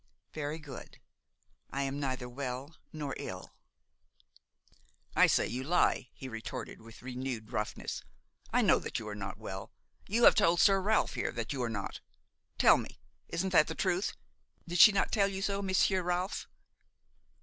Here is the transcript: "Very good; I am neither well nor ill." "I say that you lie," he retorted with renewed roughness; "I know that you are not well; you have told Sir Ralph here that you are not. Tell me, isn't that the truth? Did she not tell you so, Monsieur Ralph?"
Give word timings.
"Very 0.33 0.57
good; 0.57 0.99
I 1.69 1.83
am 1.83 1.99
neither 1.99 2.27
well 2.27 2.75
nor 2.91 3.13
ill." 3.19 3.53
"I 5.15 5.27
say 5.27 5.45
that 5.45 5.51
you 5.51 5.63
lie," 5.63 6.09
he 6.15 6.27
retorted 6.27 6.81
with 6.81 7.03
renewed 7.03 7.51
roughness; 7.51 8.01
"I 8.51 8.63
know 8.63 8.79
that 8.79 8.97
you 8.97 9.07
are 9.09 9.13
not 9.13 9.37
well; 9.37 9.71
you 10.07 10.23
have 10.23 10.33
told 10.33 10.59
Sir 10.59 10.81
Ralph 10.81 11.13
here 11.13 11.31
that 11.33 11.53
you 11.53 11.61
are 11.61 11.69
not. 11.69 11.99
Tell 12.57 12.77
me, 12.77 12.99
isn't 13.29 13.51
that 13.51 13.67
the 13.67 13.75
truth? 13.75 14.13
Did 14.67 14.79
she 14.79 14.91
not 14.91 15.11
tell 15.11 15.27
you 15.27 15.43
so, 15.43 15.61
Monsieur 15.61 16.01
Ralph?" 16.01 16.47